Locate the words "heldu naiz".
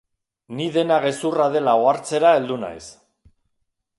2.39-2.83